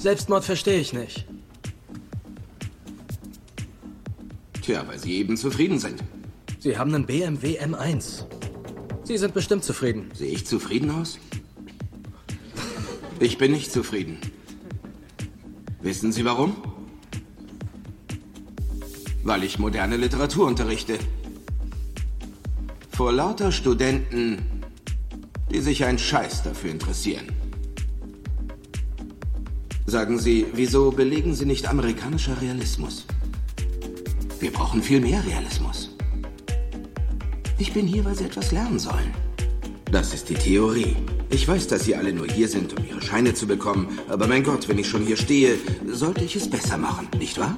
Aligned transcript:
Selbstmord 0.00 0.46
verstehe 0.46 0.80
ich 0.80 0.94
nicht. 0.94 1.26
Tja, 4.62 4.82
weil 4.88 4.98
Sie 4.98 5.12
eben 5.18 5.36
zufrieden 5.36 5.78
sind. 5.78 6.02
Sie 6.58 6.78
haben 6.78 6.94
einen 6.94 7.04
BMW 7.04 7.60
M1. 7.60 8.24
Sie 9.04 9.18
sind 9.18 9.34
bestimmt 9.34 9.62
zufrieden. 9.62 10.10
Sehe 10.14 10.32
ich 10.32 10.46
zufrieden 10.46 10.90
aus? 10.90 11.18
Ich 13.18 13.36
bin 13.36 13.52
nicht 13.52 13.72
zufrieden. 13.72 14.16
Wissen 15.82 16.12
Sie 16.12 16.24
warum? 16.24 16.56
Weil 19.22 19.44
ich 19.44 19.58
moderne 19.58 19.98
Literatur 19.98 20.46
unterrichte. 20.46 20.98
Vor 22.90 23.12
lauter 23.12 23.52
Studenten, 23.52 24.38
die 25.50 25.60
sich 25.60 25.84
ein 25.84 25.98
Scheiß 25.98 26.42
dafür 26.42 26.70
interessieren. 26.70 27.39
Sagen 29.86 30.18
Sie, 30.18 30.46
wieso 30.54 30.90
belegen 30.90 31.34
Sie 31.34 31.46
nicht 31.46 31.68
amerikanischer 31.68 32.40
Realismus? 32.40 33.06
Wir 34.38 34.52
brauchen 34.52 34.82
viel 34.82 35.00
mehr 35.00 35.24
Realismus. 35.26 35.90
Ich 37.58 37.72
bin 37.72 37.86
hier, 37.86 38.04
weil 38.04 38.14
Sie 38.14 38.24
etwas 38.24 38.52
lernen 38.52 38.78
sollen. 38.78 39.12
Das 39.90 40.14
ist 40.14 40.28
die 40.28 40.34
Theorie. 40.34 40.96
Ich 41.30 41.46
weiß, 41.46 41.66
dass 41.66 41.84
Sie 41.84 41.96
alle 41.96 42.12
nur 42.12 42.26
hier 42.26 42.48
sind, 42.48 42.78
um 42.78 42.84
Ihre 42.84 43.02
Scheine 43.02 43.34
zu 43.34 43.46
bekommen, 43.46 43.98
aber 44.08 44.26
mein 44.26 44.44
Gott, 44.44 44.68
wenn 44.68 44.78
ich 44.78 44.88
schon 44.88 45.04
hier 45.04 45.16
stehe, 45.16 45.56
sollte 45.86 46.24
ich 46.24 46.36
es 46.36 46.48
besser 46.48 46.76
machen, 46.76 47.08
nicht 47.18 47.38
wahr? 47.38 47.56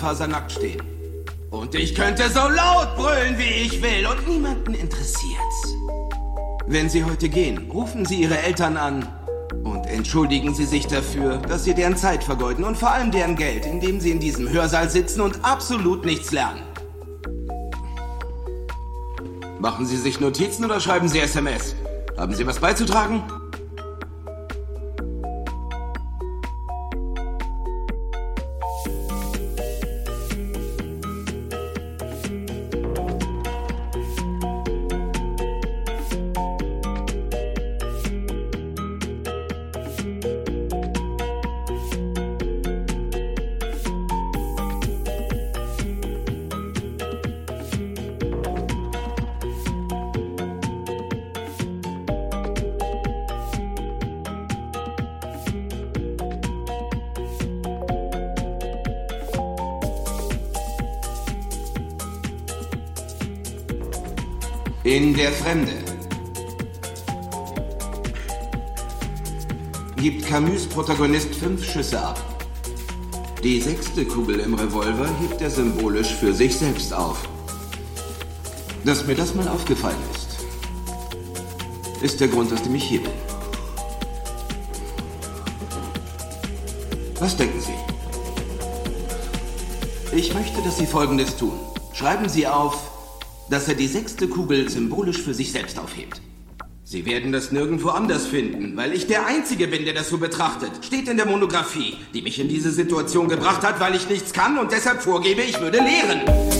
Splitterfasernackt 0.00 0.52
stehen. 0.52 0.82
Und 1.50 1.74
ich 1.74 1.94
könnte 1.94 2.28
so 2.30 2.48
laut 2.48 2.96
brüllen, 2.96 3.38
wie 3.38 3.64
ich 3.64 3.82
will. 3.82 4.06
Und 4.06 4.26
niemanden 4.28 4.74
interessiert's. 4.74 5.74
Wenn 6.66 6.88
Sie 6.88 7.04
heute 7.04 7.28
gehen, 7.28 7.70
rufen 7.70 8.04
Sie 8.06 8.22
Ihre 8.22 8.38
Eltern 8.38 8.76
an 8.76 9.08
und 9.64 9.86
entschuldigen 9.86 10.54
Sie 10.54 10.64
sich 10.64 10.86
dafür, 10.86 11.38
dass 11.38 11.64
Sie 11.64 11.74
deren 11.74 11.96
Zeit 11.96 12.22
vergeuden 12.22 12.64
und 12.64 12.78
vor 12.78 12.92
allem 12.92 13.10
deren 13.10 13.34
Geld, 13.34 13.66
indem 13.66 14.00
Sie 14.00 14.12
in 14.12 14.20
diesem 14.20 14.48
Hörsaal 14.48 14.88
sitzen 14.88 15.20
und 15.20 15.44
absolut 15.44 16.04
nichts 16.04 16.30
lernen. 16.30 16.62
Machen 19.58 19.84
Sie 19.86 19.96
sich 19.96 20.20
Notizen 20.20 20.64
oder 20.64 20.80
schreiben 20.80 21.08
Sie 21.08 21.18
SMS? 21.18 21.74
Haben 22.16 22.34
Sie 22.34 22.46
was 22.46 22.60
beizutragen? 22.60 23.22
Der 65.30 65.38
Fremde. 65.38 65.72
Gibt 69.96 70.26
Camus 70.26 70.66
Protagonist 70.66 71.34
fünf 71.34 71.64
Schüsse 71.64 72.00
ab. 72.00 72.18
Die 73.42 73.60
sechste 73.60 74.04
Kugel 74.04 74.40
im 74.40 74.54
Revolver 74.54 75.08
hebt 75.20 75.40
er 75.40 75.50
symbolisch 75.50 76.14
für 76.14 76.32
sich 76.32 76.56
selbst 76.56 76.92
auf. 76.92 77.28
Dass 78.84 79.06
mir 79.06 79.14
das 79.14 79.34
mal 79.34 79.46
aufgefallen 79.48 80.02
ist, 80.14 80.38
ist 82.02 82.20
der 82.20 82.28
Grund, 82.28 82.52
aus 82.52 82.62
dem 82.62 82.74
ich 82.74 82.84
hier 82.84 83.02
bin. 83.02 83.12
Was 87.20 87.36
denken 87.36 87.60
Sie? 87.60 87.74
Ich 90.16 90.34
möchte, 90.34 90.60
dass 90.62 90.78
Sie 90.78 90.86
Folgendes 90.86 91.36
tun. 91.36 91.52
Schreiben 91.92 92.28
Sie 92.28 92.46
auf 92.48 92.89
dass 93.50 93.68
er 93.68 93.74
die 93.74 93.88
sechste 93.88 94.28
Kugel 94.28 94.68
symbolisch 94.70 95.20
für 95.20 95.34
sich 95.34 95.52
selbst 95.52 95.78
aufhebt. 95.78 96.22
Sie 96.84 97.04
werden 97.04 97.30
das 97.30 97.52
nirgendwo 97.52 97.90
anders 97.90 98.26
finden, 98.26 98.76
weil 98.76 98.92
ich 98.92 99.06
der 99.06 99.26
Einzige 99.26 99.68
bin, 99.68 99.84
der 99.84 99.94
das 99.94 100.08
so 100.08 100.18
betrachtet. 100.18 100.70
Steht 100.84 101.08
in 101.08 101.16
der 101.16 101.26
Monographie, 101.26 101.98
die 102.14 102.22
mich 102.22 102.40
in 102.40 102.48
diese 102.48 102.70
Situation 102.70 103.28
gebracht 103.28 103.62
hat, 103.62 103.78
weil 103.78 103.94
ich 103.94 104.08
nichts 104.08 104.32
kann 104.32 104.58
und 104.58 104.72
deshalb 104.72 105.02
vorgebe, 105.02 105.42
ich 105.42 105.60
würde 105.60 105.78
lehren. 105.78 106.59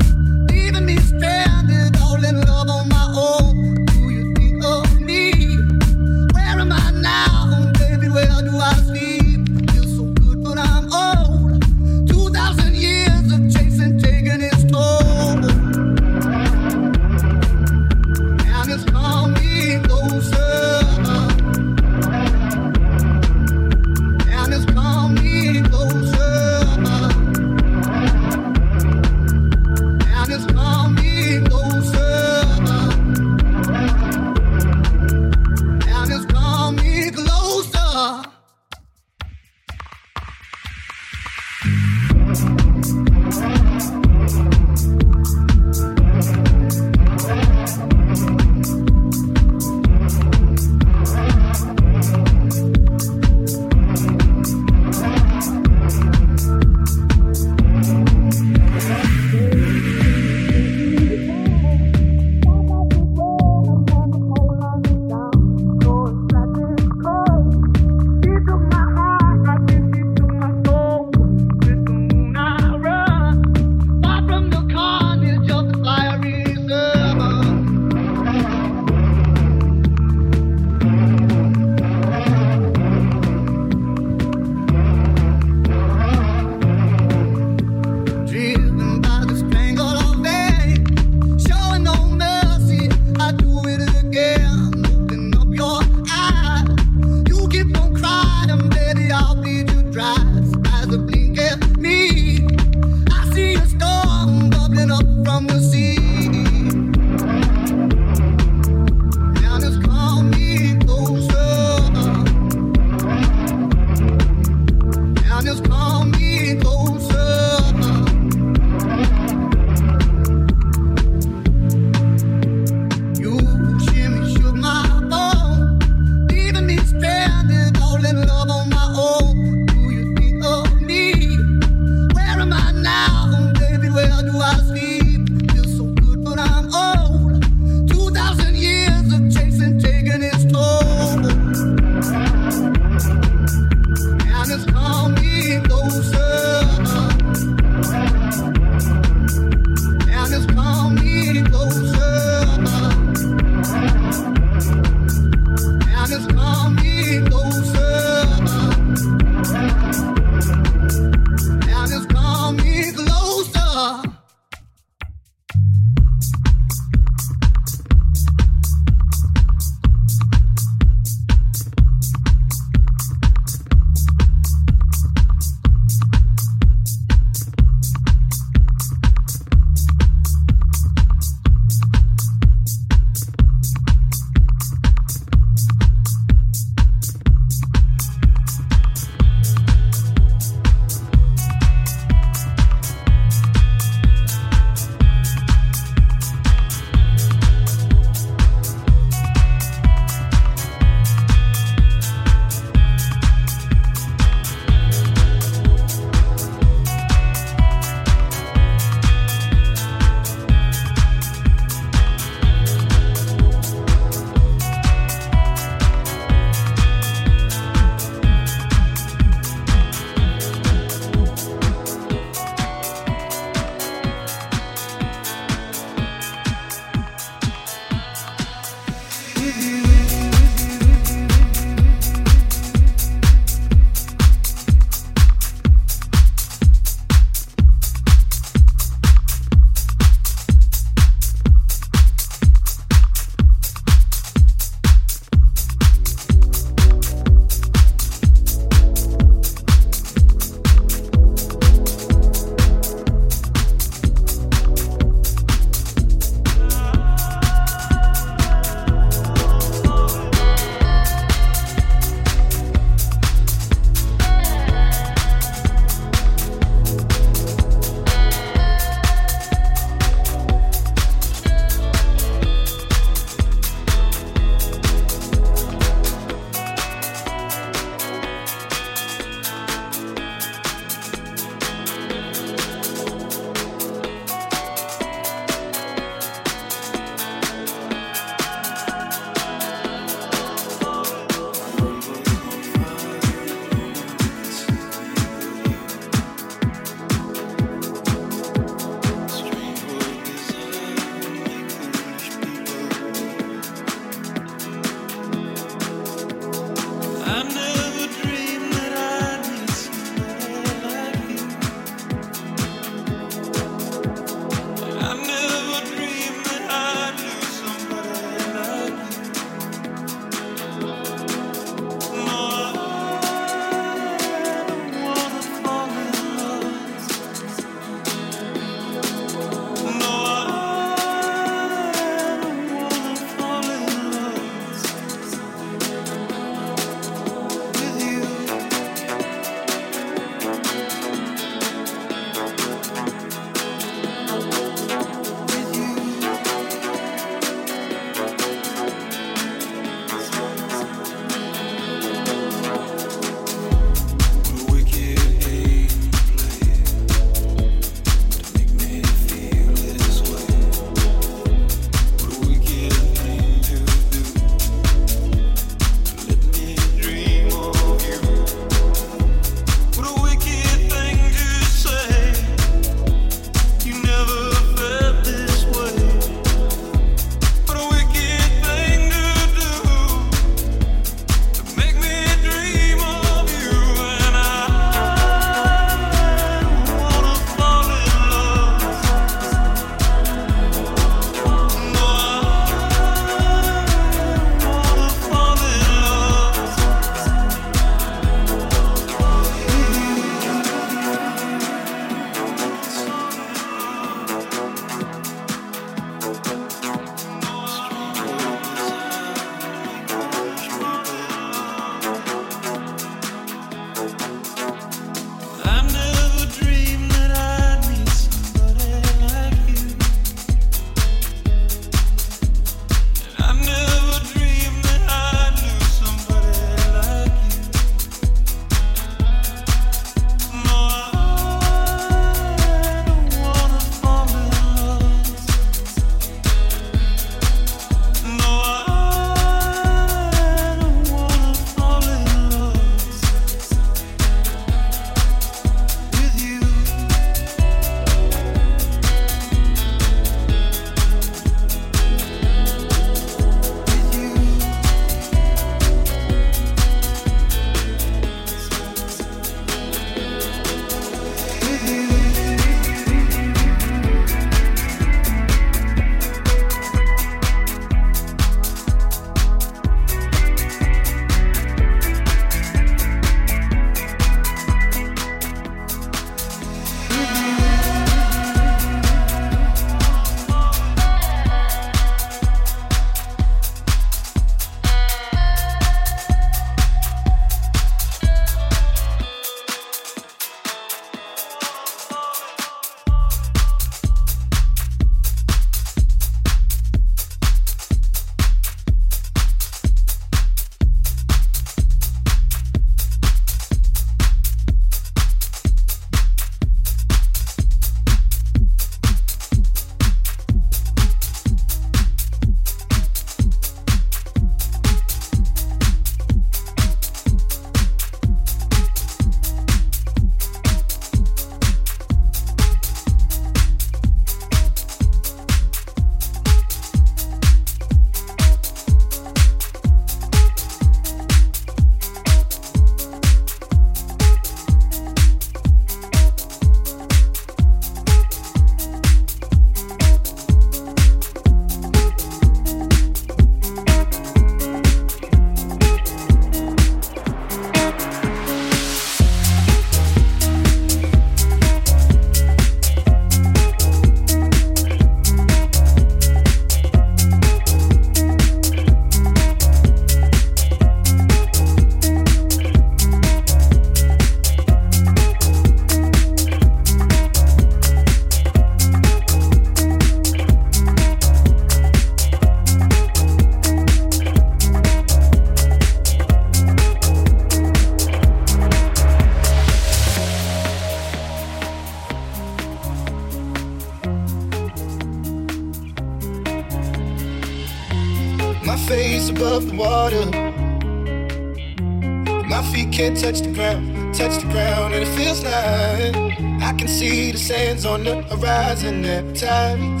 rising 598.74 599.04
every 599.04 599.36
time 599.36 600.00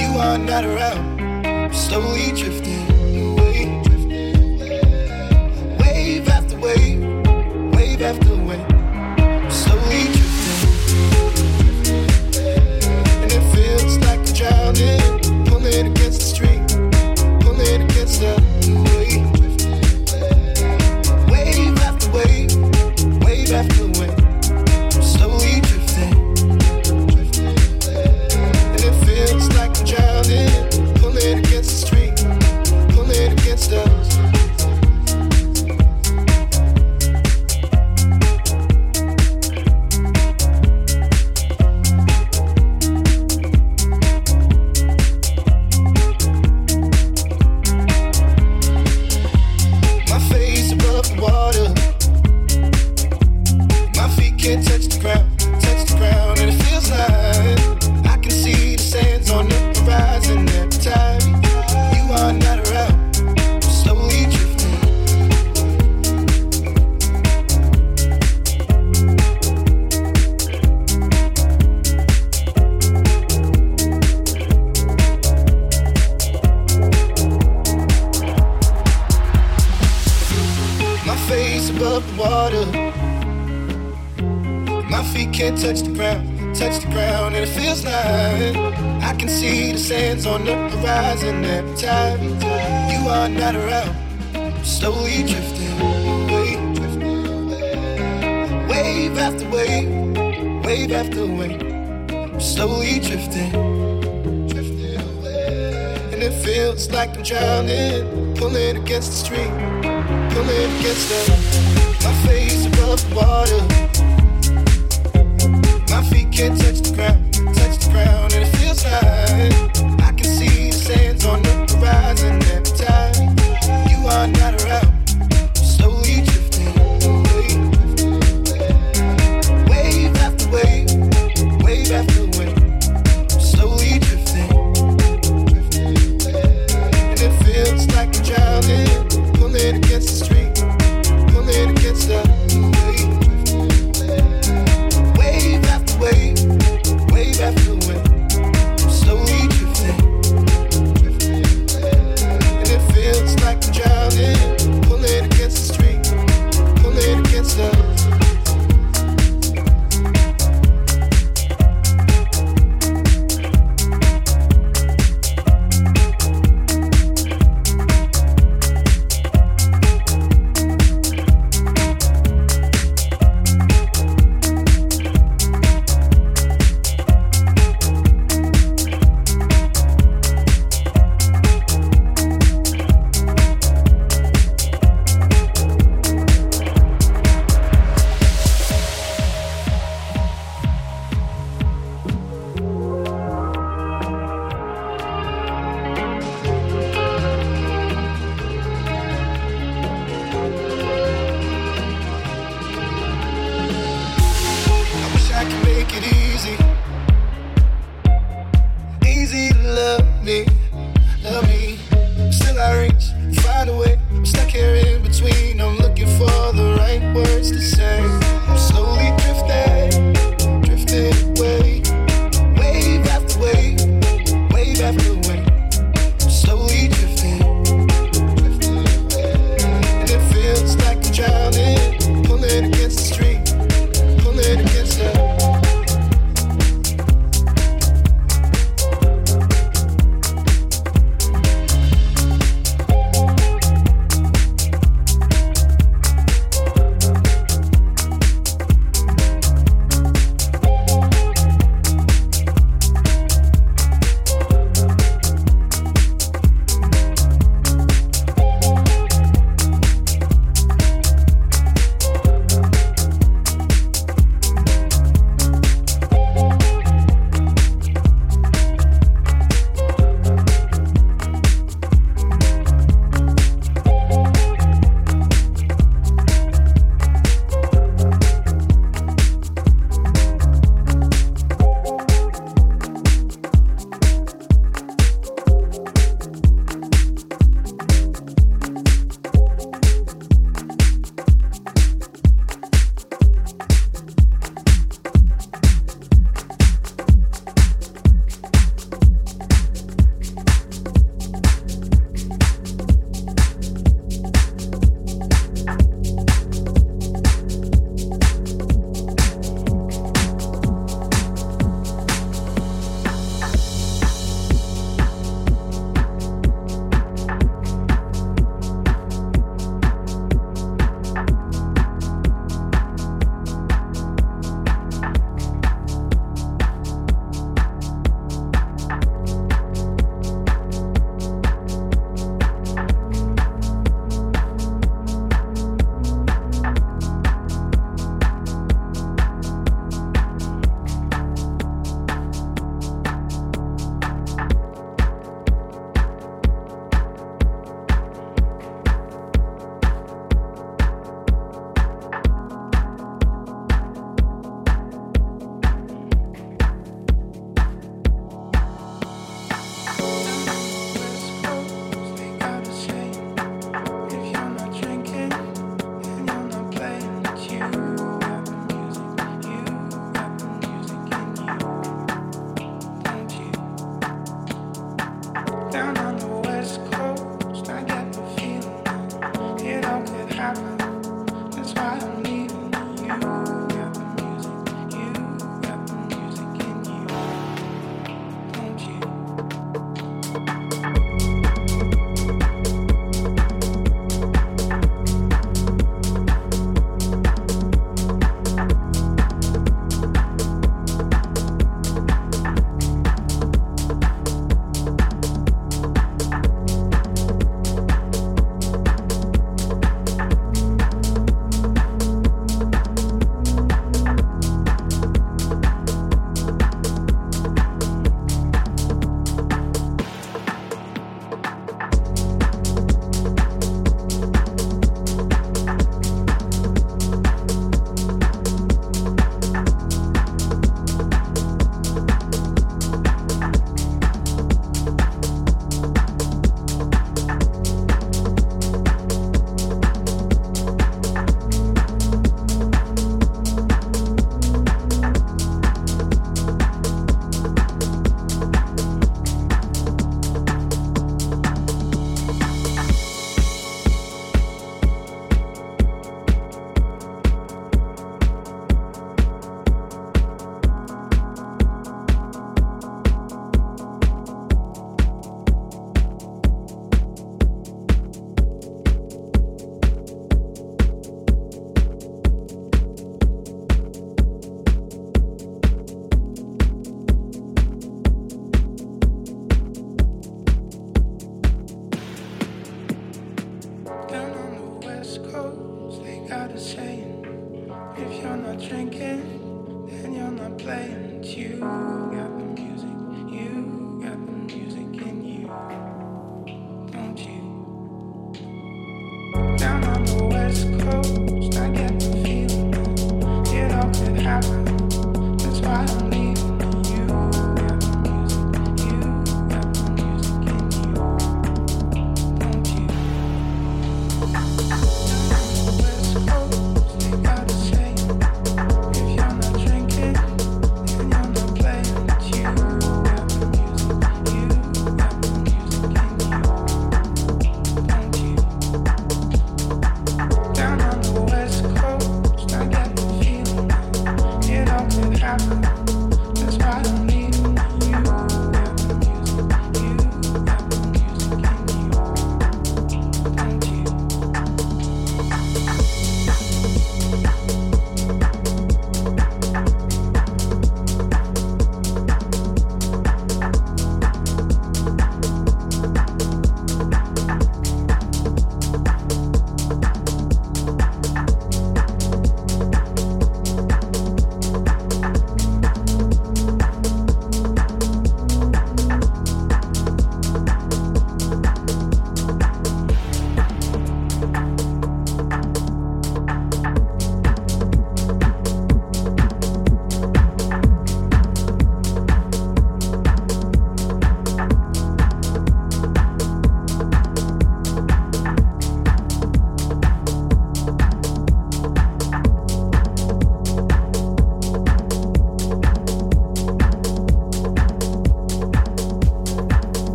you 0.00 0.18
are 0.18 0.38
not 0.38 0.64
around. 0.64 1.74
Slowly 1.74 2.32
drifting. 2.32 2.53